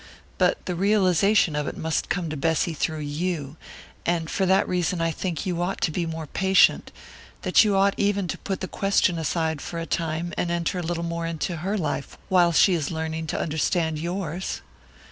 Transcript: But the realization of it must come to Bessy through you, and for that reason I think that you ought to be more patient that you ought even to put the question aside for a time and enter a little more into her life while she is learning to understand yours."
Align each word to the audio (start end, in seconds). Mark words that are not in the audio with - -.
But 0.39 0.65
the 0.65 0.73
realization 0.73 1.55
of 1.55 1.67
it 1.67 1.77
must 1.77 2.09
come 2.09 2.27
to 2.31 2.35
Bessy 2.35 2.73
through 2.73 3.01
you, 3.01 3.55
and 4.03 4.31
for 4.31 4.47
that 4.47 4.67
reason 4.67 4.99
I 4.99 5.11
think 5.11 5.37
that 5.37 5.45
you 5.45 5.61
ought 5.61 5.79
to 5.81 5.91
be 5.91 6.07
more 6.07 6.25
patient 6.25 6.91
that 7.43 7.63
you 7.63 7.75
ought 7.75 7.93
even 7.97 8.27
to 8.29 8.37
put 8.39 8.61
the 8.61 8.67
question 8.67 9.19
aside 9.19 9.61
for 9.61 9.77
a 9.79 9.85
time 9.85 10.33
and 10.39 10.49
enter 10.49 10.79
a 10.79 10.81
little 10.81 11.03
more 11.03 11.27
into 11.27 11.57
her 11.57 11.77
life 11.77 12.17
while 12.29 12.51
she 12.51 12.73
is 12.73 12.89
learning 12.89 13.27
to 13.27 13.39
understand 13.39 13.99
yours." 13.99 14.61